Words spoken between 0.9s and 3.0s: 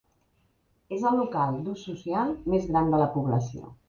És el local d'ús social més gran